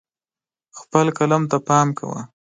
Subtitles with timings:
[0.79, 2.19] خپل قلم ته پام کوه.